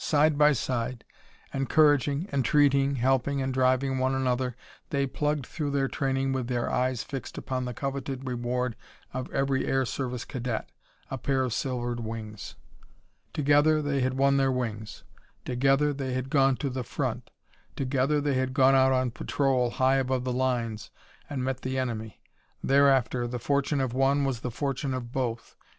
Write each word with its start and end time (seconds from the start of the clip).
Side 0.03 0.35
by 0.35 0.53
side, 0.53 1.03
encouraging, 1.53 2.27
entreating, 2.33 2.95
helping 2.95 3.39
and 3.39 3.53
driving 3.53 3.99
one 3.99 4.15
another 4.15 4.55
they 4.89 5.05
plugged 5.05 5.45
through 5.45 5.69
their 5.69 5.87
training 5.87 6.33
with 6.33 6.47
their 6.47 6.71
eyes 6.71 7.03
fixed 7.03 7.37
upon 7.37 7.65
the 7.65 7.73
coveted 7.75 8.27
reward 8.27 8.75
of 9.13 9.31
every 9.31 9.67
air 9.67 9.85
service 9.85 10.25
cadet 10.25 10.71
a 11.11 11.19
pair 11.19 11.43
of 11.43 11.53
silvered 11.53 11.99
wings! 11.99 12.55
Together 13.31 13.79
they 13.79 13.99
had 14.01 14.15
won 14.15 14.37
their 14.37 14.51
wings; 14.51 15.03
together 15.45 15.93
they 15.93 16.13
had 16.13 16.31
gone 16.31 16.55
to 16.55 16.71
the 16.71 16.83
front; 16.83 17.29
together 17.75 18.19
they 18.19 18.33
had 18.33 18.55
gone 18.55 18.73
out 18.73 18.91
on 18.91 19.11
patrol, 19.11 19.69
high 19.69 19.97
above 19.97 20.23
the 20.23 20.33
lines, 20.33 20.89
and 21.29 21.43
met 21.43 21.61
the 21.61 21.77
enemy. 21.77 22.19
Thereafter, 22.63 23.27
the 23.27 23.37
fortune 23.37 23.79
of 23.79 23.93
one 23.93 24.25
was 24.25 24.39
the 24.39 24.49
fortune 24.49 24.95
of 24.95 25.11
both. 25.11 25.55